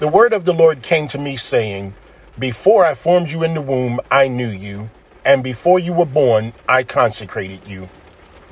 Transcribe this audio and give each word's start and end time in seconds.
The 0.00 0.08
word 0.08 0.32
of 0.32 0.46
the 0.46 0.54
Lord 0.54 0.80
came 0.80 1.08
to 1.08 1.18
me, 1.18 1.36
saying, 1.36 1.92
Before 2.38 2.86
I 2.86 2.94
formed 2.94 3.30
you 3.30 3.42
in 3.42 3.52
the 3.52 3.60
womb, 3.60 4.00
I 4.10 4.28
knew 4.28 4.48
you, 4.48 4.88
and 5.26 5.44
before 5.44 5.78
you 5.78 5.92
were 5.92 6.06
born, 6.06 6.54
I 6.66 6.84
consecrated 6.84 7.60
you. 7.66 7.90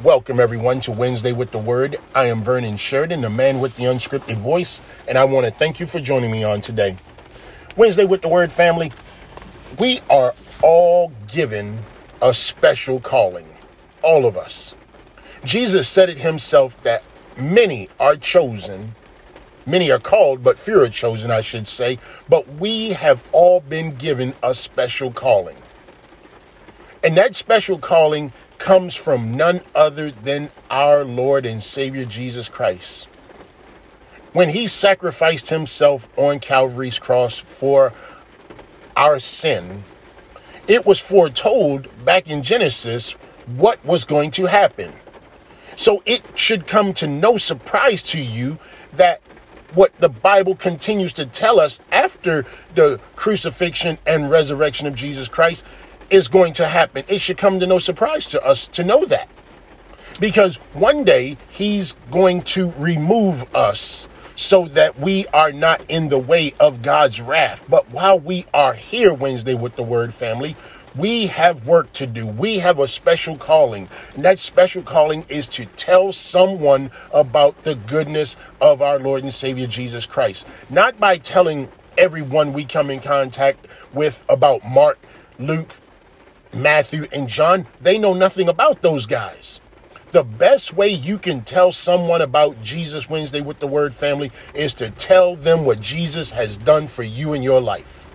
Welcome, 0.03 0.41
everyone, 0.41 0.81
to 0.81 0.93
Wednesday 0.93 1.33
with 1.33 1.51
the 1.51 1.59
Word. 1.59 1.97
I 2.15 2.27
am 2.27 2.43
Vernon 2.43 2.77
Sheridan, 2.77 3.23
the 3.23 3.31
man 3.31 3.61
with 3.61 3.77
the 3.77 3.85
unscripted 3.85 4.37
voice, 4.37 4.83
and 5.07 5.17
I 5.17 5.25
want 5.25 5.47
to 5.47 5.51
thank 5.51 5.81
you 5.81 5.87
for 5.87 6.01
joining 6.01 6.31
me 6.31 6.45
on 6.45 6.61
today. 6.61 6.99
Wednesday 7.79 8.05
with 8.05 8.21
the 8.21 8.29
Word 8.29 8.53
family, 8.53 8.93
we 9.79 10.03
are 10.11 10.35
all 10.63 11.13
given 11.33 11.79
a 12.21 12.35
special 12.35 13.01
calling. 13.01 13.49
All 14.03 14.27
of 14.27 14.37
us. 14.37 14.75
Jesus 15.45 15.89
said 15.89 16.11
it 16.11 16.19
himself 16.19 16.79
that 16.83 17.03
many 17.39 17.89
are 17.99 18.17
chosen 18.17 18.95
Many 19.69 19.91
are 19.91 19.99
called, 19.99 20.43
but 20.43 20.59
few 20.59 20.81
are 20.81 20.89
chosen, 20.89 21.31
I 21.31 21.43
should 21.43 21.69
say. 21.69 21.99
But 22.27 22.49
we 22.55 22.91
have 22.91 23.23
all 23.33 23.61
been 23.61 23.95
given 23.97 24.35
a 24.43 24.55
special 24.55 25.13
calling. 25.13 25.59
And 27.05 27.15
that 27.19 27.35
special 27.35 27.79
calling 27.79 28.33
comes 28.57 28.95
from 28.95 29.37
none 29.37 29.61
other 29.75 30.11
than 30.11 30.51
our 30.71 31.05
Lord 31.05 31.45
and 31.45 31.63
Savior 31.63 32.07
Jesus 32.07 32.49
Christ. 32.49 33.09
When 34.33 34.49
he 34.49 34.67
sacrificed 34.67 35.51
himself 35.51 36.09
on 36.17 36.41
Calvary's 36.41 36.99
cross 36.99 37.39
for 37.39 37.93
our 38.97 39.19
sin, 39.19 39.85
it 40.67 40.87
was 40.87 40.99
foretold 40.99 41.89
back 42.07 42.31
in 42.31 42.43
Genesis 42.43 43.13
what 43.45 43.85
was 43.85 44.05
going 44.05 44.31
to 44.31 44.47
happen. 44.47 44.95
So 45.77 46.03
it 46.07 46.23
should 46.35 46.67
come 46.67 46.95
to 46.95 47.07
no 47.07 47.37
surprise 47.37 48.03
to 48.05 48.19
you 48.19 48.59
that 48.95 49.21
what 49.75 49.93
the 50.01 50.09
Bible 50.09 50.57
continues 50.57 51.13
to 51.15 51.27
tell 51.27 51.61
us 51.61 51.81
after 51.93 52.45
the 52.75 53.01
crucifixion 53.17 53.99
and 54.07 54.31
resurrection 54.31 54.87
of 54.87 54.95
Jesus 54.95 55.29
Christ 55.29 55.65
is 56.11 56.29
going 56.29 56.53
to 56.55 56.67
happen. 56.67 57.05
It 57.09 57.21
should 57.21 57.37
come 57.37 57.61
to 57.61 57.67
no 57.67 57.79
surprise 57.79 58.31
to 58.31 58.45
us 58.45 58.69
to 58.69 58.85
know 58.85 59.05
that. 59.07 59.29
Because 60.21 60.57
one 60.73 61.05
day 61.05 61.37
he's 61.49 61.95
going 62.11 62.43
to 62.43 62.73
remove 62.73 63.45
us 63.55 64.09
so 64.35 64.67
that 64.69 64.99
we 64.99 65.27
are 65.29 65.53
not 65.53 65.83
in 65.89 66.09
the 66.09 66.19
way 66.19 66.55
of 66.61 66.81
God's 66.81 67.21
wrath. 67.21 67.65
But 67.69 67.91
while 67.91 68.19
we 68.19 68.47
are 68.55 68.73
here 68.73 69.13
Wednesday 69.13 69.55
with 69.55 69.77
the 69.77 69.83
Word 69.83 70.15
family, 70.15 70.57
we 70.97 71.27
have 71.27 71.67
work 71.67 71.93
to 71.95 72.07
do. 72.07 72.27
We 72.27 72.59
have 72.59 72.79
a 72.79 72.89
special 72.89 73.37
calling. 73.37 73.89
And 74.15 74.25
that 74.25 74.39
special 74.39 74.83
calling 74.83 75.25
is 75.29 75.47
to 75.49 75.67
tell 75.67 76.13
someone 76.13 76.91
about 77.13 77.65
the 77.65 77.75
goodness 77.75 78.37
of 78.61 78.83
our 78.83 78.99
Lord 78.99 79.23
and 79.23 79.33
Savior 79.33 79.67
Jesus 79.67 80.07
Christ. 80.07 80.47
Not 80.71 80.99
by 80.99 81.19
telling 81.19 81.69
everyone 81.97 82.53
we 82.53 82.65
come 82.65 82.91
in 82.91 83.01
contact 83.01 83.67
with 83.93 84.23
about 84.29 84.65
Mark, 84.65 84.99
Luke, 85.39 85.75
Matthew, 86.53 87.07
and 87.13 87.29
John. 87.29 87.67
They 87.81 87.99
know 87.99 88.15
nothing 88.15 88.49
about 88.49 88.83
those 88.83 89.07
guys. 89.07 89.61
The 90.11 90.25
best 90.25 90.73
way 90.73 90.89
you 90.89 91.19
can 91.19 91.43
tell 91.43 91.71
someone 91.71 92.23
about 92.23 92.63
Jesus 92.63 93.11
Wednesday 93.11 93.43
with 93.43 93.59
the 93.59 93.67
Word 93.67 93.95
family 93.95 94.33
is 94.55 94.73
to 94.75 94.91
tell 94.91 95.37
them 95.37 95.67
what 95.67 95.83
Jesus 95.83 96.31
has 96.31 96.57
done 96.57 96.89
for 96.89 97.03
you 97.03 97.35
in 97.35 97.43
your 97.43 97.61
life 97.61 98.08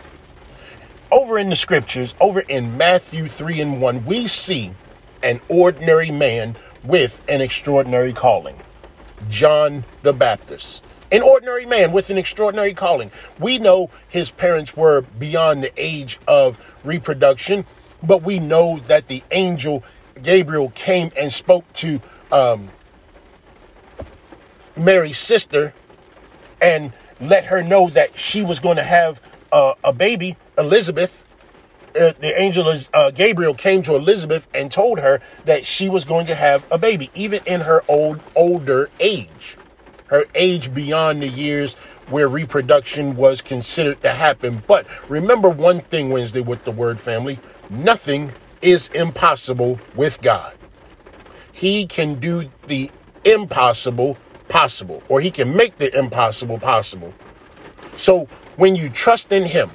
over 1.14 1.38
in 1.38 1.52
the 1.52 1.56
scriptures, 1.56 2.16
over 2.19 2.39
in 2.39 2.75
Matthew 2.75 3.28
3 3.28 3.61
and 3.61 3.81
1, 3.81 4.06
we 4.06 4.25
see 4.25 4.73
an 5.22 5.39
ordinary 5.47 6.09
man 6.09 6.56
with 6.83 7.22
an 7.30 7.39
extraordinary 7.39 8.11
calling 8.11 8.59
John 9.30 9.86
the 10.02 10.11
Baptist. 10.11 10.81
An 11.11 11.22
ordinary 11.22 11.67
man 11.67 11.91
with 11.91 12.09
an 12.09 12.17
extraordinary 12.17 12.73
calling. 12.73 13.11
We 13.39 13.59
know 13.59 13.91
his 14.09 14.31
parents 14.31 14.75
were 14.75 15.02
beyond 15.19 15.64
the 15.64 15.72
age 15.78 16.19
of 16.28 16.58
reproduction, 16.84 17.64
but 18.02 18.23
we 18.23 18.39
know 18.39 18.80
that 18.88 19.08
the 19.08 19.22
angel 19.30 19.84
Gabriel 20.23 20.72
came 20.72 21.12
and 21.16 21.31
spoke 21.31 21.72
to 21.73 22.02
um, 22.31 22.69
Mary's 24.75 25.19
sister 25.19 25.75
and 26.59 26.91
let 27.22 27.46
her 27.46 27.62
know 27.62 27.90
that 27.90 28.18
she 28.18 28.44
was 28.44 28.59
going 28.59 28.78
to 28.78 28.84
have 28.84 29.22
uh, 29.52 29.75
a 29.84 29.94
baby, 29.94 30.35
Elizabeth, 30.58 31.24
uh, 32.00 32.14
the 32.19 32.40
angel 32.40 32.72
uh, 32.94 33.12
Gabriel 33.12 33.53
came 33.53 33.81
to 33.84 33.96
Elizabeth 33.96 34.47
and 34.53 34.72
told 34.72 35.00
her 35.00 35.22
that 35.46 35.66
she 35.66 35.90
was 35.90 36.06
going 36.06 36.25
to 36.28 36.36
have 36.36 36.66
a 36.72 36.78
baby, 36.78 37.09
even 37.14 37.41
in 37.46 37.62
her 37.62 37.84
old 37.88 38.19
older 38.36 38.90
age, 39.00 39.58
her 40.08 40.25
age 40.36 40.74
beyond 40.74 41.22
the 41.22 41.28
years 41.28 41.75
where 42.09 42.28
reproduction 42.28 43.16
was 43.16 43.41
considered 43.41 44.02
to 44.02 44.12
happen. 44.12 44.64
But 44.68 44.88
remember 45.09 45.50
one 45.50 45.81
thing, 45.81 46.09
Wednesday, 46.09 46.41
with 46.41 46.64
the 46.66 46.72
word 46.72 47.00
family: 47.00 47.40
nothing 47.70 48.31
is 48.62 48.90
impossible 48.90 49.80
with 49.96 50.22
God. 50.22 50.56
He 51.52 51.85
can 51.85 52.20
do 52.20 52.50
the 52.68 52.90
impossible 53.24 54.18
possible, 54.50 55.03
or 55.09 55.22
He 55.22 55.31
can 55.31 55.56
make 55.56 55.78
the 55.78 55.96
impossible 55.97 56.59
possible. 56.59 57.14
So 57.97 58.28
when 58.56 58.75
you 58.75 58.90
trust 58.90 59.31
in 59.31 59.44
Him, 59.44 59.70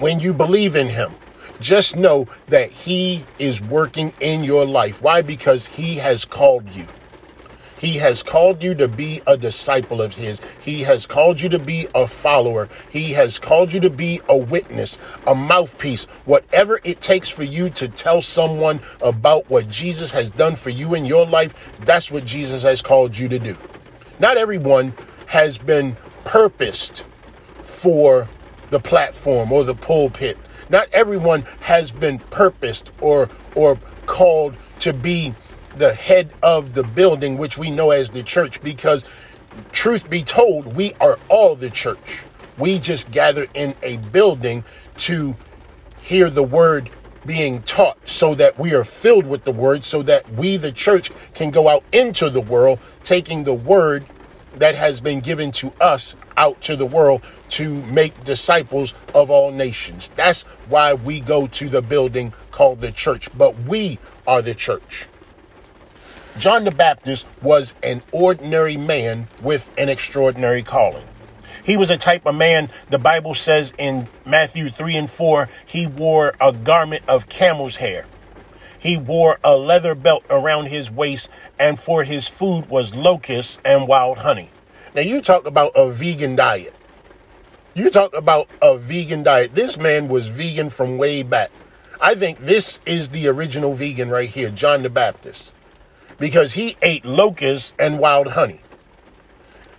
when 0.00 0.20
you 0.20 0.34
believe 0.34 0.76
in 0.76 0.88
Him, 0.88 1.14
just 1.60 1.96
know 1.96 2.26
that 2.48 2.70
He 2.70 3.24
is 3.38 3.62
working 3.62 4.12
in 4.20 4.44
your 4.44 4.64
life. 4.64 5.00
Why? 5.00 5.22
Because 5.22 5.66
He 5.66 5.96
has 5.96 6.24
called 6.24 6.68
you. 6.70 6.86
He 7.76 7.98
has 7.98 8.22
called 8.22 8.62
you 8.62 8.74
to 8.76 8.88
be 8.88 9.20
a 9.26 9.36
disciple 9.36 10.00
of 10.00 10.14
His. 10.14 10.40
He 10.60 10.82
has 10.84 11.04
called 11.04 11.40
you 11.40 11.50
to 11.50 11.58
be 11.58 11.86
a 11.94 12.06
follower. 12.06 12.68
He 12.88 13.12
has 13.12 13.38
called 13.38 13.72
you 13.72 13.80
to 13.80 13.90
be 13.90 14.20
a 14.28 14.36
witness, 14.36 14.98
a 15.26 15.34
mouthpiece, 15.34 16.04
whatever 16.24 16.80
it 16.84 17.00
takes 17.00 17.28
for 17.28 17.44
you 17.44 17.68
to 17.70 17.88
tell 17.88 18.22
someone 18.22 18.80
about 19.02 19.50
what 19.50 19.68
Jesus 19.68 20.10
has 20.12 20.30
done 20.30 20.56
for 20.56 20.70
you 20.70 20.94
in 20.94 21.04
your 21.04 21.26
life. 21.26 21.54
That's 21.80 22.10
what 22.10 22.24
Jesus 22.24 22.62
has 22.62 22.80
called 22.80 23.18
you 23.18 23.28
to 23.28 23.38
do. 23.38 23.56
Not 24.18 24.38
everyone 24.38 24.94
has 25.26 25.58
been 25.58 25.96
purposed 26.24 27.04
for 27.60 28.28
the 28.70 28.80
platform 28.80 29.52
or 29.52 29.64
the 29.64 29.74
pulpit. 29.74 30.38
Not 30.68 30.88
everyone 30.92 31.42
has 31.60 31.90
been 31.90 32.18
purposed 32.18 32.90
or 33.00 33.28
or 33.54 33.78
called 34.06 34.54
to 34.80 34.92
be 34.92 35.34
the 35.76 35.92
head 35.94 36.32
of 36.42 36.74
the 36.74 36.82
building, 36.82 37.36
which 37.36 37.58
we 37.58 37.70
know 37.70 37.90
as 37.90 38.10
the 38.10 38.22
church, 38.22 38.62
because 38.62 39.04
truth 39.72 40.08
be 40.08 40.22
told, 40.22 40.74
we 40.74 40.92
are 41.00 41.18
all 41.28 41.56
the 41.56 41.70
church. 41.70 42.24
We 42.58 42.78
just 42.78 43.10
gather 43.10 43.46
in 43.54 43.74
a 43.82 43.96
building 43.96 44.64
to 44.98 45.36
hear 46.00 46.30
the 46.30 46.42
word 46.42 46.90
being 47.26 47.62
taught 47.62 47.98
so 48.04 48.34
that 48.34 48.58
we 48.58 48.74
are 48.74 48.84
filled 48.84 49.26
with 49.26 49.44
the 49.44 49.52
word, 49.52 49.82
so 49.82 50.02
that 50.02 50.30
we, 50.34 50.56
the 50.56 50.70
church, 50.72 51.10
can 51.32 51.50
go 51.50 51.68
out 51.68 51.82
into 51.92 52.30
the 52.30 52.40
world 52.40 52.78
taking 53.02 53.44
the 53.44 53.54
word 53.54 54.04
that 54.56 54.74
has 54.74 55.00
been 55.00 55.20
given 55.20 55.52
to 55.52 55.72
us 55.80 56.16
out 56.36 56.60
to 56.62 56.76
the 56.76 56.86
world 56.86 57.22
to 57.48 57.82
make 57.84 58.24
disciples 58.24 58.94
of 59.14 59.30
all 59.30 59.50
nations. 59.50 60.10
That's 60.16 60.42
why 60.68 60.94
we 60.94 61.20
go 61.20 61.46
to 61.46 61.68
the 61.68 61.82
building 61.82 62.32
called 62.50 62.80
the 62.80 62.92
church, 62.92 63.28
but 63.36 63.58
we 63.64 63.98
are 64.26 64.42
the 64.42 64.54
church. 64.54 65.06
John 66.38 66.64
the 66.64 66.72
Baptist 66.72 67.26
was 67.42 67.74
an 67.82 68.02
ordinary 68.10 68.76
man 68.76 69.28
with 69.40 69.70
an 69.78 69.88
extraordinary 69.88 70.62
calling. 70.62 71.06
He 71.62 71.76
was 71.76 71.90
a 71.90 71.96
type 71.96 72.26
of 72.26 72.34
man, 72.34 72.70
the 72.90 72.98
Bible 72.98 73.34
says 73.34 73.72
in 73.78 74.08
Matthew 74.26 74.68
3 74.68 74.96
and 74.96 75.10
4, 75.10 75.48
he 75.64 75.86
wore 75.86 76.34
a 76.40 76.52
garment 76.52 77.04
of 77.08 77.28
camel's 77.28 77.76
hair. 77.76 78.04
He 78.84 78.98
wore 78.98 79.38
a 79.42 79.56
leather 79.56 79.94
belt 79.94 80.24
around 80.28 80.66
his 80.66 80.90
waist, 80.90 81.30
and 81.58 81.80
for 81.80 82.04
his 82.04 82.28
food 82.28 82.68
was 82.68 82.94
locusts 82.94 83.58
and 83.64 83.88
wild 83.88 84.18
honey. 84.18 84.50
Now, 84.94 85.00
you 85.00 85.22
talk 85.22 85.46
about 85.46 85.72
a 85.74 85.90
vegan 85.90 86.36
diet. 86.36 86.74
You 87.72 87.88
talk 87.88 88.14
about 88.14 88.50
a 88.60 88.76
vegan 88.76 89.22
diet. 89.22 89.54
This 89.54 89.78
man 89.78 90.08
was 90.08 90.26
vegan 90.26 90.68
from 90.68 90.98
way 90.98 91.22
back. 91.22 91.50
I 91.98 92.14
think 92.14 92.40
this 92.40 92.78
is 92.84 93.08
the 93.08 93.26
original 93.28 93.72
vegan 93.72 94.10
right 94.10 94.28
here, 94.28 94.50
John 94.50 94.82
the 94.82 94.90
Baptist, 94.90 95.54
because 96.18 96.52
he 96.52 96.76
ate 96.82 97.06
locusts 97.06 97.72
and 97.78 97.98
wild 97.98 98.26
honey. 98.26 98.60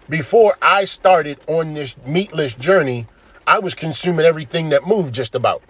Before 0.10 0.58
I 0.64 0.86
started 0.86 1.40
on 1.46 1.76
this 1.76 1.96
meatless 2.08 2.56
journey, 2.56 3.06
I 3.46 3.60
was 3.60 3.76
consuming 3.76 4.26
everything 4.26 4.70
that 4.70 4.88
moved 4.88 5.14
just 5.14 5.36
about. 5.36 5.62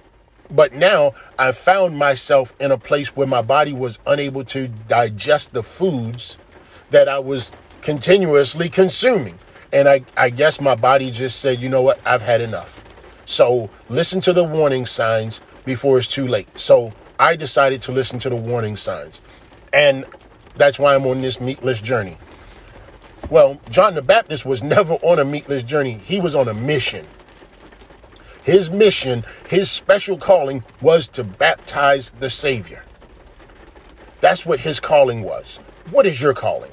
But 0.51 0.73
now 0.73 1.13
I 1.39 1.51
found 1.51 1.97
myself 1.97 2.53
in 2.59 2.71
a 2.71 2.77
place 2.77 3.15
where 3.15 3.27
my 3.27 3.41
body 3.41 3.73
was 3.73 3.99
unable 4.05 4.43
to 4.45 4.67
digest 4.67 5.53
the 5.53 5.63
foods 5.63 6.37
that 6.91 7.09
I 7.09 7.19
was 7.19 7.51
continuously 7.81 8.69
consuming. 8.69 9.39
And 9.73 9.89
I, 9.89 10.01
I 10.15 10.29
guess 10.29 10.61
my 10.61 10.75
body 10.75 11.11
just 11.11 11.39
said, 11.39 11.61
you 11.61 11.69
know 11.69 11.81
what, 11.81 11.99
I've 12.05 12.21
had 12.21 12.41
enough. 12.41 12.83
So 13.25 13.69
listen 13.89 14.21
to 14.21 14.33
the 14.33 14.43
warning 14.43 14.85
signs 14.85 15.41
before 15.65 15.97
it's 15.97 16.07
too 16.07 16.27
late. 16.27 16.47
So 16.57 16.93
I 17.19 17.35
decided 17.35 17.81
to 17.83 17.91
listen 17.91 18.19
to 18.19 18.29
the 18.29 18.35
warning 18.35 18.75
signs. 18.75 19.21
And 19.73 20.05
that's 20.55 20.79
why 20.79 20.95
I'm 20.95 21.05
on 21.05 21.21
this 21.21 21.41
meatless 21.41 21.81
journey. 21.81 22.17
Well, 23.29 23.59
John 23.69 23.95
the 23.95 24.01
Baptist 24.01 24.45
was 24.45 24.61
never 24.75 24.93
on 24.95 25.19
a 25.19 25.25
meatless 25.25 25.63
journey, 25.63 25.93
he 25.93 26.19
was 26.19 26.35
on 26.35 26.47
a 26.47 26.53
mission. 26.53 27.05
His 28.45 28.69
mission, 28.69 29.25
his 29.49 29.71
special 29.71 30.19
calling 30.19 30.63
was 30.79 31.07
to 31.09 31.23
baptize 31.23 32.11
the 32.19 32.29
Savior. 32.29 32.83
That's 34.19 34.45
what 34.45 34.59
his 34.59 34.79
calling 34.79 35.23
was. 35.23 35.57
What 35.89 36.05
is 36.05 36.21
your 36.21 36.35
calling? 36.35 36.71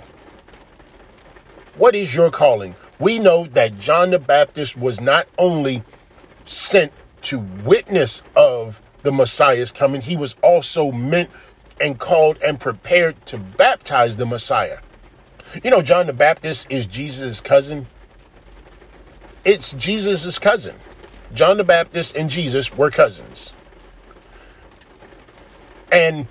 What 1.79 1.95
is 1.95 2.15
your 2.15 2.31
calling? 2.31 2.75
We 2.99 3.19
know 3.19 3.47
that 3.47 3.79
John 3.79 4.11
the 4.11 4.19
Baptist 4.19 4.77
was 4.77 5.01
not 5.01 5.27
only 5.39 5.83
sent 6.45 6.93
to 7.23 7.41
witness 7.65 8.23
of 8.37 8.83
the 9.03 9.11
Messiah's 9.11 9.73
coming, 9.73 10.03
he 10.03 10.15
was 10.15 10.37
also 10.43 10.93
meant 10.93 11.31
and 11.81 11.99
called 11.99 12.39
and 12.45 12.61
prepared 12.61 13.25
to 13.27 13.39
baptize 13.39 14.19
the 14.19 14.27
Messiah. 14.27 14.79
You 15.65 15.71
know, 15.71 15.81
John 15.81 16.07
the 16.07 16.13
Baptist 16.13 16.71
is 16.71 16.85
Jesus' 16.85 17.41
cousin. 17.41 17.87
It's 19.47 19.73
Jesus' 19.73 20.39
cousin. 20.39 20.77
John 21.35 21.57
the 21.57 21.65
Baptist 21.65 22.17
and 22.17 22.29
Jesus 22.29 22.75
were 22.75 22.91
cousins. 22.91 23.53
And 25.91 26.27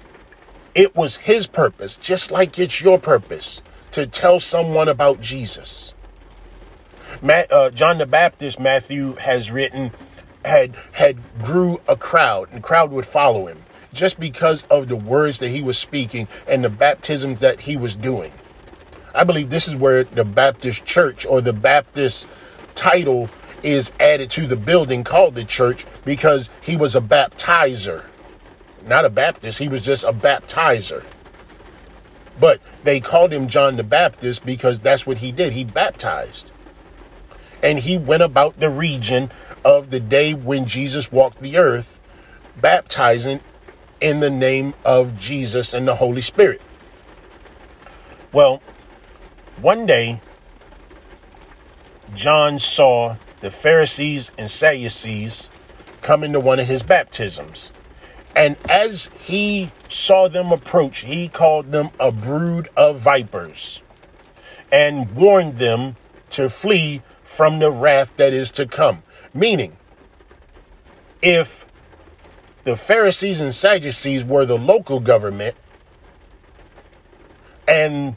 it 0.74 0.95
was 0.95 1.18
his 1.18 1.48
purpose, 1.48 1.95
just 1.98 2.31
like 2.31 2.57
it's 2.57 2.81
your 2.81 3.00
purpose, 3.00 3.62
to 3.92 4.07
tell 4.07 4.39
someone 4.39 4.88
about 4.88 5.21
Jesus. 5.21 5.94
Matt, 7.21 7.51
uh, 7.51 7.69
John 7.71 7.98
the 7.98 8.06
Baptist, 8.06 8.59
Matthew 8.59 9.15
has 9.15 9.51
written, 9.51 9.92
had 10.45 10.75
had 10.94 11.18
grew 11.42 11.80
a 11.88 11.95
crowd, 11.95 12.50
and 12.51 12.63
crowd 12.63 12.92
would 12.92 13.06
follow 13.06 13.47
him 13.47 13.63
just 13.94 14.19
because 14.19 14.63
of 14.65 14.88
the 14.88 14.95
words 14.95 15.39
that 15.39 15.50
he 15.50 15.62
was 15.62 15.77
speaking 15.77 16.27
and 16.47 16.63
the 16.63 16.69
baptisms 16.69 17.42
that 17.42 17.62
he 17.62 17.75
was 17.75 17.95
doing. 17.95 18.31
I 19.13 19.25
believe 19.25 19.50
this 19.50 19.68
is 19.68 19.75
where 19.75 20.06
the 20.06 20.24
Baptist 20.24 20.86
church 20.86 21.25
or 21.25 21.42
the 21.42 21.54
Baptist 21.54 22.25
title 22.75 23.30
is 23.63 23.92
added 24.00 24.31
to 24.31 24.48
the 24.48 24.58
building 24.58 25.04
called 25.04 25.36
the 25.36 25.44
church 25.44 25.86
because 26.06 26.50
he 26.62 26.78
was 26.78 26.96
a 26.96 27.02
baptizer. 27.02 28.06
Not 28.86 29.06
a 29.06 29.10
Baptist, 29.10 29.60
he 29.60 29.68
was 29.68 29.84
just 29.84 30.04
a 30.04 30.13
baptizer. 30.13 31.04
But 32.40 32.60
they 32.84 33.00
called 33.00 33.31
him 33.31 33.48
John 33.48 33.75
the 33.75 33.84
Baptist 33.84 34.46
because 34.46 34.80
that's 34.80 35.06
what 35.06 35.19
he 35.19 35.31
did. 35.31 35.54
He 35.54 35.63
baptized. 35.63 36.52
And 37.62 37.78
he 37.78 37.98
went 37.98 38.24
about 38.24 38.60
the 38.60 38.69
region 38.69 39.31
of 39.64 39.92
the 39.92 40.00
day 40.00 40.34
when 40.34 40.66
Jesus 40.66 41.12
walked 41.12 41.40
the 41.40 41.57
earth, 41.57 42.00
baptizing 42.60 43.42
in 44.00 44.19
the 44.19 44.31
name 44.31 44.74
of 44.84 45.18
Jesus 45.19 45.74
and 45.75 45.88
the 45.88 45.96
Holy 45.96 46.22
Spirit. 46.22 46.62
Well, 48.34 48.64
one 49.62 49.86
day, 49.86 50.22
John 52.16 52.57
saw 52.57 53.18
the 53.42 53.52
Pharisees 53.52 54.32
and 54.38 54.50
Sadducees 54.50 55.50
coming 56.02 56.34
to 56.34 56.40
one 56.40 56.60
of 56.60 56.68
his 56.68 56.84
baptisms. 56.84 57.72
And 58.36 58.56
as 58.70 59.10
he 59.20 59.72
saw 59.90 60.30
them 60.30 60.52
approach, 60.52 61.00
he 61.00 61.28
called 61.28 61.72
them 61.72 61.90
a 62.00 62.12
brood 62.12 62.70
of 62.78 63.00
vipers 63.00 63.82
and 64.72 65.12
warned 65.14 65.58
them 65.58 65.98
to 66.30 66.50
flee 66.50 67.02
from 67.24 67.60
the 67.60 67.72
wrath 67.72 68.16
that 68.16 68.34
is 68.34 68.52
to 68.52 68.66
come. 68.66 69.04
Meaning, 69.34 69.76
if 71.22 71.66
the 72.64 72.78
Pharisees 72.78 73.42
and 73.42 73.54
Sadducees 73.54 74.24
were 74.24 74.46
the 74.46 74.58
local 74.58 75.00
government 75.00 75.56
and 77.68 78.16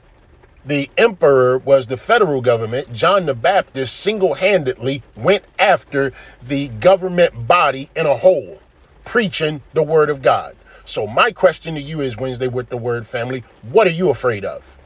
the 0.64 0.90
emperor 0.96 1.58
was 1.58 1.86
the 1.86 1.96
federal 1.96 2.40
government, 2.40 2.92
John 2.92 3.26
the 3.26 3.34
Baptist 3.34 4.00
single 4.00 4.34
handedly 4.34 5.02
went 5.14 5.44
after 5.58 6.12
the 6.42 6.68
government 6.68 7.46
body 7.46 7.90
in 7.94 8.06
a 8.06 8.16
whole, 8.16 8.60
preaching 9.04 9.62
the 9.74 9.82
word 9.82 10.08
of 10.08 10.22
God. 10.22 10.56
So, 10.86 11.06
my 11.06 11.32
question 11.32 11.74
to 11.74 11.82
you 11.82 12.00
is 12.00 12.16
Wednesday 12.16 12.48
with 12.48 12.68
the 12.68 12.76
word 12.76 13.06
family, 13.06 13.44
what 13.62 13.86
are 13.86 13.90
you 13.90 14.10
afraid 14.10 14.44
of? 14.44 14.78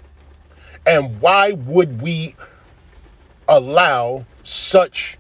And 0.87 1.21
why 1.21 1.53
would 1.53 2.01
we 2.03 2.35
allow 3.47 4.25
such 4.43 5.19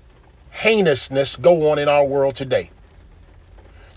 heinousness 0.51 1.37
go 1.37 1.71
on 1.71 1.79
in 1.79 1.89
our 1.89 2.05
world 2.05 2.37
today? 2.37 2.71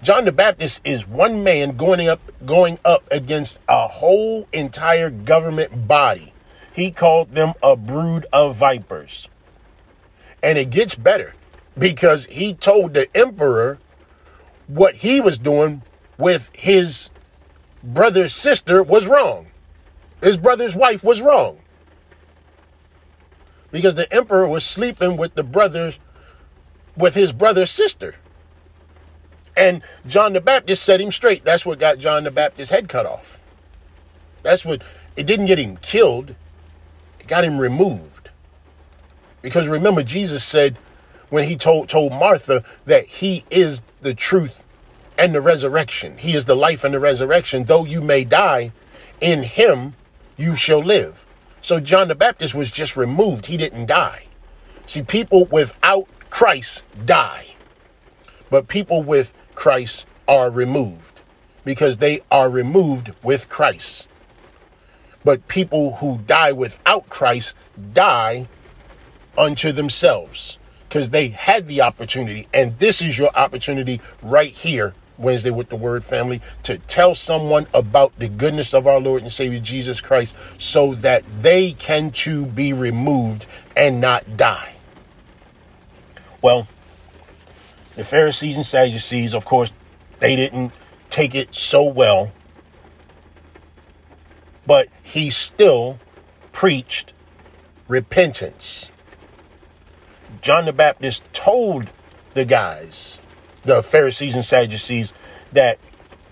John 0.04 0.25
the 0.25 0.31
Baptist 0.31 0.81
is 0.84 1.08
one 1.08 1.44
man 1.44 1.78
going 1.78 2.08
up 2.08 2.19
going 2.44 2.80
up 2.84 3.04
against 3.12 3.60
a 3.69 3.88
whole 3.88 4.48
entire 4.52 5.12
government 5.12 5.88
body 5.88 6.34
he 6.74 6.92
called 6.92 7.36
them 7.36 7.54
a 7.62 7.76
brood 7.76 8.26
of 8.32 8.56
vipers. 8.56 9.28
And 10.42 10.58
it 10.58 10.70
gets 10.70 10.96
better 10.96 11.34
because 11.78 12.26
he 12.28 12.54
told 12.54 12.94
the 12.94 13.16
emperor 13.16 13.80
what 14.68 14.96
he 14.96 15.22
was 15.22 15.38
doing 15.38 15.82
with 16.18 16.50
his 16.54 17.10
brother's 17.84 18.34
sister 18.34 18.82
was 18.84 19.06
wrong. 19.06 19.48
His 20.22 20.38
brother's 20.38 20.76
wife 20.76 21.04
was 21.04 21.22
wrong. 21.22 21.60
Because 23.72 23.96
the 23.96 24.12
emperor 24.14 24.48
was 24.48 24.64
sleeping 24.64 25.18
with 25.18 25.36
the 25.36 25.44
brothers 25.44 26.00
with 26.96 27.16
his 27.16 27.32
brother's 27.32 27.72
sister. 27.72 28.16
And 29.56 29.82
John 30.06 30.34
the 30.34 30.42
Baptist 30.42 30.84
set 30.84 31.02
him 31.02 31.12
straight. 31.12 31.44
That's 31.44 31.66
what 31.66 31.80
got 31.80 31.98
John 31.98 32.24
the 32.24 32.32
Baptist's 32.32 32.72
head 32.72 32.88
cut 32.88 33.06
off. 33.06 33.40
That's 34.44 34.66
what 34.66 34.82
it 35.16 35.26
didn't 35.26 35.46
get 35.46 35.60
him 35.60 35.78
killed 35.78 36.36
got 37.28 37.44
him 37.44 37.58
removed. 37.58 38.30
Because 39.42 39.68
remember, 39.68 40.04
Jesus 40.04 40.44
said 40.44 40.78
when 41.30 41.46
he 41.46 41.56
told, 41.56 41.90
told 41.90 42.12
Martha 42.12 42.64
that 42.86 43.06
he 43.06 43.44
is 43.50 43.82
the 44.02 44.14
truth 44.14 44.64
and 45.18 45.34
the 45.34 45.42
resurrection, 45.42 46.18
he 46.18 46.36
is 46.36 46.46
the 46.46 46.56
life 46.56 46.84
and 46.84 46.94
the 46.94 47.00
resurrection. 47.00 47.64
Though 47.64 47.86
you 47.86 48.02
may 48.02 48.24
die, 48.24 48.72
in 49.20 49.44
him 49.44 49.96
you 50.38 50.56
shall 50.56 50.82
live. 50.82 51.26
So 51.62 51.80
John 51.80 52.08
the 52.08 52.16
Baptist 52.16 52.56
was 52.56 52.72
just 52.72 52.98
removed, 52.98 53.46
he 53.46 53.58
didn't 53.58 53.86
die. 53.86 54.26
See, 54.86 55.04
people 55.04 55.46
without 55.46 56.08
Christ 56.30 56.84
die, 57.06 57.46
but 58.50 58.68
people 58.68 59.04
with 59.04 59.34
Christ 59.54 60.06
are 60.28 60.50
removed 60.50 61.22
because 61.64 61.98
they 61.98 62.22
are 62.32 62.50
removed 62.50 63.12
with 63.24 63.48
Christ. 63.48 64.08
But 65.24 65.48
people 65.48 65.96
who 65.96 66.18
die 66.20 66.52
without 66.52 67.10
Christ 67.10 67.56
die 67.94 68.48
unto 69.38 69.72
themselves 69.72 70.58
because 70.88 71.10
they 71.12 71.30
had 71.30 71.68
the 71.68 71.82
opportunity. 71.82 72.48
And 72.54 72.78
this 72.80 73.01
is 73.01 73.18
your 73.18 73.30
opportunity 73.36 74.01
right 74.22 74.51
here, 74.51 74.94
Wednesday 75.18 75.50
with 75.50 75.70
the 75.70 75.75
Word 75.75 76.04
family, 76.04 76.42
to 76.63 76.80
tell 76.80 77.16
someone 77.16 77.68
about 77.74 78.18
the 78.20 78.28
goodness 78.28 78.74
of 78.74 78.88
our 78.88 79.00
Lord 79.00 79.22
and 79.22 79.32
Savior 79.32 79.60
Jesus 79.60 80.01
Christ 80.01 80.36
so 80.58 80.96
that 80.96 81.24
they 81.42 81.72
can 81.74 82.12
too 82.12 82.46
be 82.46 82.74
removed 82.74 83.46
and 83.75 84.01
not 84.01 84.36
die. 84.36 84.75
Well, 86.42 86.68
the 87.96 88.04
Pharisees 88.04 88.56
and 88.56 88.66
Sadducees, 88.66 89.34
of 89.34 89.46
course, 89.46 89.72
they 90.20 90.36
didn't 90.36 90.74
take 91.10 91.36
it 91.36 91.54
so 91.54 91.84
well 91.84 92.32
but 94.65 94.88
he 95.01 95.30
still 95.30 96.00
preached 96.51 97.13
repentance. 97.88 98.89
John 100.41 100.65
the 100.65 100.74
Baptist 100.74 101.24
told 101.34 101.89
the 102.34 102.46
guys, 102.46 103.20
the 103.63 103.84
Pharisees 103.84 104.36
and 104.36 104.46
Sadducees, 104.46 105.13
that 105.51 105.77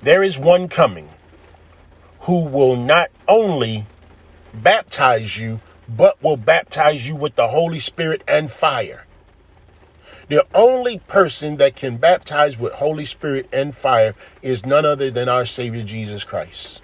there 0.01 0.24
is 0.24 0.38
one 0.38 0.67
coming 0.67 1.09
who 2.21 2.45
will 2.45 2.75
not 2.75 3.09
only 3.27 3.86
baptize 4.53 5.38
you, 5.38 5.59
but 5.88 6.21
will 6.21 6.38
baptize 6.38 7.07
you 7.07 7.15
with 7.15 7.36
the 7.36 7.48
Holy 7.48 7.79
Spirit 7.79 8.24
and 8.27 8.51
fire. 8.51 9.05
The 10.27 10.45
only 10.53 11.00
person 11.00 11.57
that 11.57 11.75
can 11.75 11.98
baptize 11.98 12.57
with 12.57 12.74
Holy 12.74 13.05
Spirit 13.05 13.50
and 13.51 13.75
fire 13.75 14.13
is 14.43 14.65
none 14.65 14.86
other 14.86 15.09
than 15.09 15.27
our 15.27 15.45
Savior 15.45 15.83
Jesus 15.83 16.24
Christ. 16.24 16.81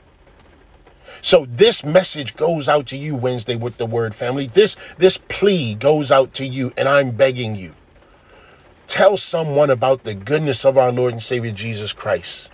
So 1.25 1.47
this 1.49 1.83
message 1.83 2.35
goes 2.35 2.69
out 2.69 2.85
to 2.85 2.97
you 2.97 3.15
Wednesday 3.15 3.55
with 3.55 3.77
the 3.77 3.87
word 3.87 4.13
family. 4.13 4.45
This 4.45 4.77
this 4.99 5.17
plea 5.27 5.73
goes 5.73 6.11
out 6.11 6.35
to 6.35 6.45
you 6.45 6.71
and 6.77 6.87
I'm 6.87 7.09
begging 7.09 7.55
you. 7.55 7.73
Tell 8.85 9.17
someone 9.17 9.71
about 9.71 10.03
the 10.03 10.13
goodness 10.13 10.65
of 10.65 10.77
our 10.77 10.91
Lord 10.91 11.13
and 11.13 11.23
Savior 11.23 11.49
Jesus 11.49 11.93
Christ 11.93 12.51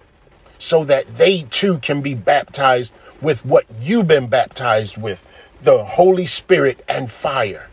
so 0.58 0.86
that 0.86 1.18
they 1.18 1.42
too 1.50 1.80
can 1.80 2.02
be 2.02 2.16
baptized 2.16 2.94
with 3.20 3.46
what 3.46 3.66
you've 3.82 4.08
been 4.08 4.28
baptized 4.28 4.96
with, 4.96 5.22
the 5.62 5.84
Holy 5.84 6.26
Spirit 6.26 6.82
and 6.88 7.12
fire. 7.12 7.68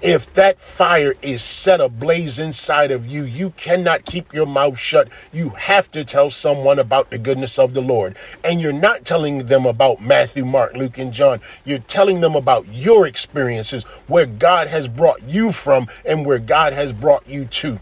If 0.00 0.32
that 0.34 0.60
fire 0.60 1.16
is 1.22 1.42
set 1.42 1.80
ablaze 1.80 2.38
inside 2.38 2.92
of 2.92 3.08
you, 3.08 3.24
you 3.24 3.50
cannot 3.50 4.04
keep 4.04 4.32
your 4.32 4.46
mouth 4.46 4.78
shut. 4.78 5.08
You 5.32 5.48
have 5.50 5.90
to 5.90 6.04
tell 6.04 6.30
someone 6.30 6.78
about 6.78 7.10
the 7.10 7.18
goodness 7.18 7.58
of 7.58 7.74
the 7.74 7.80
Lord. 7.80 8.16
And 8.44 8.60
you're 8.60 8.72
not 8.72 9.04
telling 9.04 9.46
them 9.46 9.66
about 9.66 10.00
Matthew, 10.00 10.44
Mark, 10.44 10.74
Luke, 10.76 10.98
and 10.98 11.12
John. 11.12 11.40
You're 11.64 11.80
telling 11.80 12.20
them 12.20 12.36
about 12.36 12.68
your 12.68 13.08
experiences, 13.08 13.82
where 14.06 14.26
God 14.26 14.68
has 14.68 14.86
brought 14.86 15.20
you 15.24 15.50
from 15.50 15.88
and 16.04 16.24
where 16.24 16.38
God 16.38 16.72
has 16.74 16.92
brought 16.92 17.28
you 17.28 17.46
to. 17.46 17.80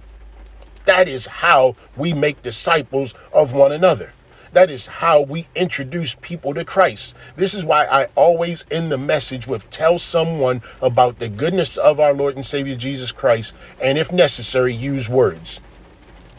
That 0.87 1.09
is 1.09 1.27
how 1.27 1.77
we 1.99 2.15
make 2.15 2.43
disciples 2.43 3.13
of 3.31 3.53
one 3.53 3.73
another. 3.73 4.15
That 4.57 4.71
is 4.71 4.87
how 4.87 5.21
we 5.21 5.49
introduce 5.55 6.17
people 6.23 6.55
to 6.55 6.65
Christ. 6.65 7.15
This 7.37 7.53
is 7.53 7.63
why 7.63 7.85
I 7.85 8.07
always 8.15 8.65
end 8.71 8.91
the 8.91 8.97
message 8.97 9.47
with 9.47 9.69
tell 9.69 9.99
someone 9.99 10.63
about 10.81 11.19
the 11.19 11.29
goodness 11.29 11.77
of 11.77 12.01
our 12.01 12.15
Lord 12.15 12.37
and 12.37 12.47
Savior 12.47 12.75
Jesus 12.75 13.13
Christ, 13.13 13.53
and 13.83 13.99
if 13.99 14.11
necessary, 14.11 14.73
use 14.73 15.11
words. 15.11 15.61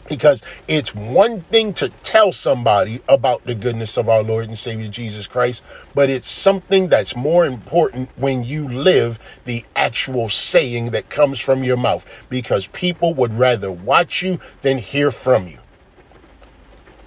Because 0.08 0.42
it's 0.66 0.92
one 0.96 1.42
thing 1.42 1.72
to 1.74 1.90
tell 2.02 2.32
somebody 2.32 3.00
about 3.08 3.44
the 3.44 3.54
goodness 3.54 3.96
of 3.96 4.08
our 4.08 4.24
Lord 4.24 4.48
and 4.48 4.58
Savior 4.58 4.88
Jesus 4.88 5.28
Christ, 5.28 5.62
but 5.94 6.10
it's 6.10 6.28
something 6.28 6.88
that's 6.88 7.14
more 7.14 7.46
important 7.46 8.10
when 8.16 8.42
you 8.42 8.68
live 8.68 9.20
the 9.44 9.64
actual 9.76 10.28
saying 10.28 10.90
that 10.90 11.08
comes 11.08 11.38
from 11.38 11.62
your 11.62 11.76
mouth. 11.76 12.04
Because 12.28 12.66
people 12.66 13.14
would 13.14 13.34
rather 13.34 13.70
watch 13.70 14.22
you 14.22 14.40
than 14.62 14.78
hear 14.78 15.12
from 15.12 15.46
you. 15.46 15.60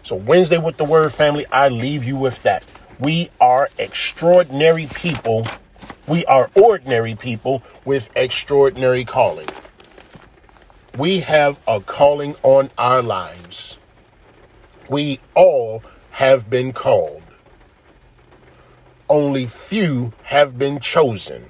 So, 0.03 0.15
Wednesday 0.15 0.57
with 0.57 0.77
the 0.77 0.83
Word 0.83 1.13
family, 1.13 1.45
I 1.51 1.69
leave 1.69 2.03
you 2.03 2.17
with 2.17 2.41
that. 2.43 2.63
We 2.99 3.29
are 3.39 3.69
extraordinary 3.77 4.87
people. 4.87 5.45
We 6.07 6.25
are 6.25 6.49
ordinary 6.55 7.15
people 7.15 7.61
with 7.85 8.09
extraordinary 8.15 9.05
calling. 9.05 9.47
We 10.97 11.19
have 11.21 11.59
a 11.67 11.79
calling 11.79 12.35
on 12.43 12.71
our 12.77 13.01
lives. 13.01 13.77
We 14.89 15.19
all 15.35 15.83
have 16.11 16.49
been 16.49 16.73
called. 16.73 17.23
Only 19.07 19.45
few 19.45 20.13
have 20.23 20.57
been 20.57 20.79
chosen. 20.79 21.45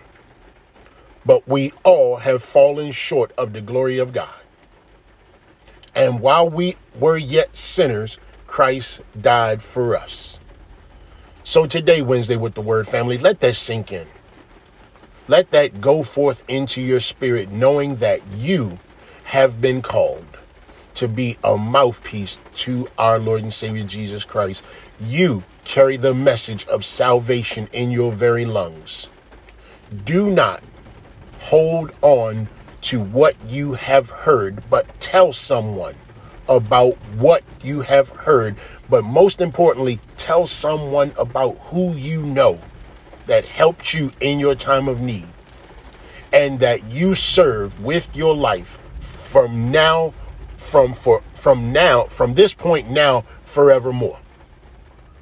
But 1.26 1.48
we 1.48 1.72
all 1.84 2.18
have 2.18 2.44
fallen 2.44 2.92
short 2.92 3.32
of 3.38 3.54
the 3.54 3.62
glory 3.62 3.98
of 3.98 4.14
God. 4.14 4.34
And 5.96 6.20
while 6.20 6.50
we 6.50 6.76
were 7.00 7.18
yet 7.18 7.56
sinners, 7.56 8.18
Christ 8.52 9.00
died 9.22 9.64
for 9.64 9.96
us. 9.96 10.38
So 11.46 11.66
today, 11.66 12.02
Wednesday 12.02 12.36
with 12.36 12.54
the 12.54 12.60
Word 12.60 12.86
family, 12.86 13.18
let 13.18 13.40
that 13.40 13.56
sink 13.56 13.94
in. 13.94 14.06
Let 15.30 15.52
that 15.52 15.80
go 15.80 16.04
forth 16.04 16.44
into 16.50 16.82
your 16.82 17.00
spirit, 17.00 17.50
knowing 17.50 17.96
that 17.98 18.20
you 18.36 18.78
have 19.24 19.62
been 19.62 19.82
called 19.82 20.26
to 20.96 21.08
be 21.08 21.38
a 21.46 21.58
mouthpiece 21.58 22.40
to 22.56 22.90
our 22.98 23.20
Lord 23.20 23.42
and 23.42 23.54
Savior 23.54 23.86
Jesus 23.86 24.26
Christ. 24.26 24.64
You 25.00 25.46
carry 25.64 25.96
the 25.96 26.14
message 26.14 26.66
of 26.66 26.84
salvation 26.84 27.70
in 27.72 27.90
your 27.90 28.12
very 28.12 28.44
lungs. 28.44 29.10
Do 30.04 30.30
not 30.30 30.62
hold 31.40 31.94
on 32.02 32.50
to 32.82 33.00
what 33.00 33.38
you 33.48 33.76
have 33.76 34.10
heard, 34.10 34.70
but 34.70 35.00
tell 35.00 35.32
someone 35.32 35.96
about 36.52 36.98
what 37.16 37.44
you 37.64 37.80
have 37.80 38.10
heard, 38.10 38.58
but 38.90 39.04
most 39.06 39.40
importantly, 39.40 40.00
tell 40.18 40.46
someone 40.46 41.14
about 41.18 41.58
who 41.60 41.94
you 41.94 42.22
know 42.24 42.60
that 43.28 43.46
helped 43.46 43.94
you 43.94 44.12
in 44.20 44.38
your 44.38 44.54
time 44.54 44.90
of 44.90 45.00
need 45.00 45.28
and 46.34 46.60
that 46.60 46.90
you 46.92 47.16
serve 47.16 47.80
with 47.82 48.14
your 48.14 48.36
life 48.36 48.80
from 49.00 49.72
now 49.72 50.14
from 50.58 50.94
for 50.94 51.24
from 51.34 51.72
now 51.72 52.04
from 52.06 52.34
this 52.34 52.54
point 52.54 52.90
now 52.90 53.24
forevermore. 53.46 54.20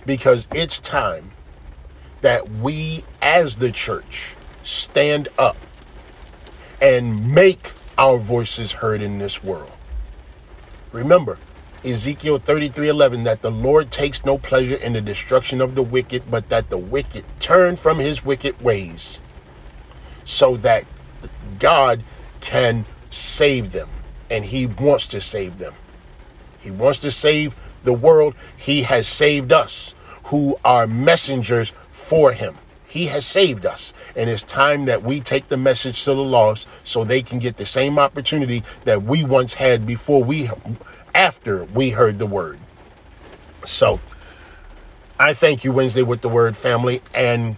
Because 0.05 0.48
it's 0.53 0.79
time 0.79 1.31
that 2.21 2.50
we 2.53 3.03
as 3.21 3.55
the 3.57 3.71
church 3.71 4.36
stand 4.63 5.29
up 5.38 5.57
and 6.81 7.33
make 7.33 7.71
our 7.98 8.17
voices 8.17 8.71
heard 8.71 9.01
in 9.01 9.19
this 9.19 9.43
world 9.43 9.71
Remember, 10.91 11.38
Ezekiel 11.86 12.39
33 12.39 12.89
11, 12.89 13.24
that 13.24 13.41
the 13.41 13.51
Lord 13.51 13.91
takes 13.91 14.25
no 14.25 14.38
pleasure 14.38 14.75
in 14.75 14.93
the 14.93 15.01
destruction 15.01 15.62
of 15.62 15.75
the 15.75 15.84
wicked, 15.84 16.24
but 16.29 16.50
that 16.50 16.69
the 16.69 16.77
wicked 16.77 17.25
turn 17.39 17.75
from 17.75 18.00
his 18.00 18.25
wicked 18.25 18.60
ways, 18.62 19.19
so 20.24 20.58
that 20.58 20.86
God 21.60 22.03
can 22.41 22.86
save 23.10 23.72
them. 23.72 23.89
And 24.31 24.46
he 24.46 24.65
wants 24.65 25.08
to 25.08 25.22
save 25.22 25.58
them. 25.58 25.74
He 26.60 26.72
wants 26.72 27.00
to 27.00 27.12
save 27.12 27.55
the 27.84 27.93
world. 27.93 28.36
He 28.58 28.84
has 28.84 29.08
saved 29.08 29.53
us, 29.53 29.96
who 30.25 30.58
are 30.65 30.86
messengers 30.86 31.74
for 31.91 32.34
him. 32.34 32.58
He 32.89 33.05
has 33.05 33.25
saved 33.25 33.65
us. 33.67 33.93
And 34.15 34.29
it's 34.29 34.43
time 34.43 34.86
that 34.86 35.03
we 35.03 35.22
take 35.22 35.48
the 35.48 35.58
message 35.58 36.03
to 36.05 36.15
the 36.15 36.24
lost 36.24 36.67
so 36.84 37.03
they 37.03 37.22
can 37.22 37.38
get 37.38 37.55
the 37.55 37.65
same 37.65 38.00
opportunity 38.00 38.63
that 38.86 39.03
we 39.03 39.24
once 39.24 39.53
had 39.53 39.86
before 39.86 40.24
we, 40.24 40.50
after 41.13 41.65
we 41.65 41.91
heard 41.91 42.17
the 42.17 42.25
word. 42.25 42.60
So 43.65 44.00
I 45.19 45.34
thank 45.34 45.63
you, 45.63 45.72
Wednesday 45.72 46.01
with 46.01 46.22
the 46.22 46.29
Word 46.29 46.58
family. 46.58 47.01
And 47.13 47.58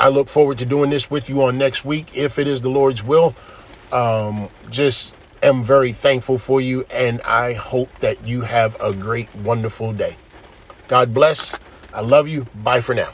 I 0.00 0.08
look 0.08 0.28
forward 0.28 0.58
to 0.58 0.64
doing 0.64 0.88
this 0.88 1.10
with 1.10 1.28
you 1.28 1.42
on 1.42 1.58
next 1.58 1.84
week 1.84 2.16
if 2.16 2.38
it 2.38 2.46
is 2.46 2.62
the 2.62 2.70
Lord's 2.70 3.02
will. 3.02 3.34
Um, 3.92 4.48
just 4.70 5.14
am 5.42 5.62
very 5.62 5.92
thankful 5.92 6.38
for 6.38 6.60
you. 6.60 6.86
And 6.90 7.20
I 7.22 7.52
hope 7.52 7.90
that 8.00 8.26
you 8.26 8.40
have 8.40 8.80
a 8.80 8.94
great, 8.94 9.34
wonderful 9.36 9.92
day. 9.92 10.16
God 10.88 11.12
bless. 11.12 11.58
I 11.92 12.00
love 12.00 12.26
you. 12.26 12.46
Bye 12.54 12.80
for 12.80 12.94
now. 12.94 13.12